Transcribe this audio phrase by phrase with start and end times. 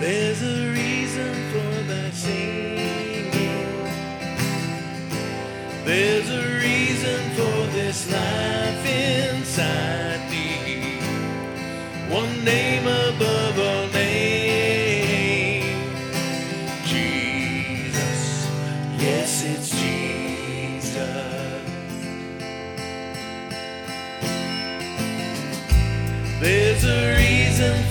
[0.00, 3.32] There's a reason for that singing.
[5.84, 11.00] There's a reason for this life inside me.
[12.08, 15.66] One name above all names.
[16.86, 18.46] Jesus.
[19.00, 20.94] Yes, it's Jesus.
[26.40, 27.87] There's a reason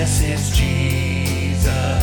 [0.00, 1.99] This is Jesus.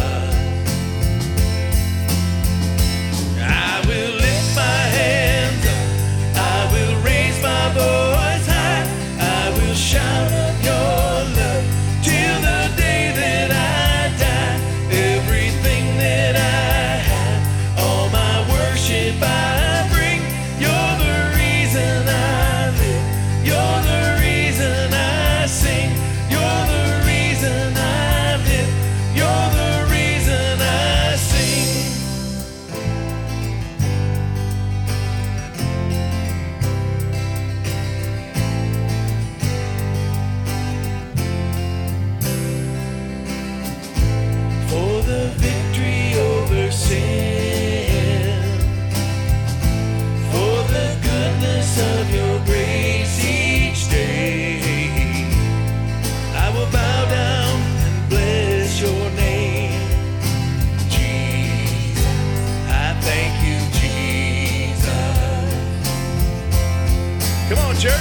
[67.49, 67.93] Come on, church.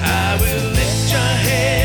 [0.00, 1.75] I will lift your head.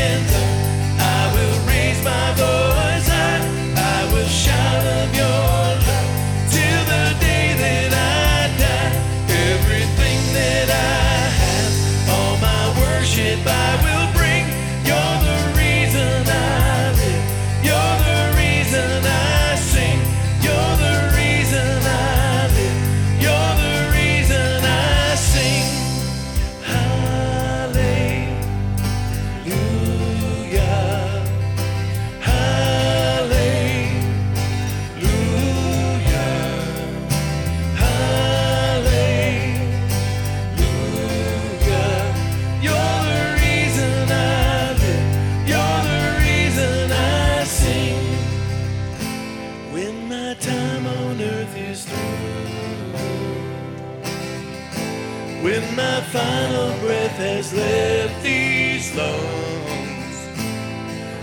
[55.42, 60.28] When my final breath has left these lungs,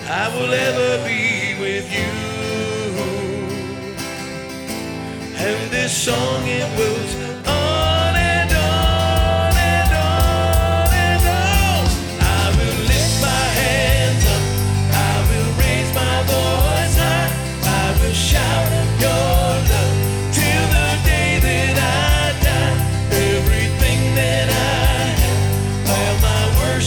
[0.09, 2.11] I will ever be with you.
[5.37, 7.15] And this song it wills
[7.47, 11.87] on and on and on and on.
[12.19, 14.43] I will lift my hands up,
[14.99, 17.31] I will raise my voice high,
[17.63, 18.78] I will shout.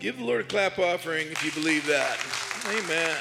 [0.00, 2.18] Give the Lord a clap offering if you believe that.
[2.68, 3.16] Amen.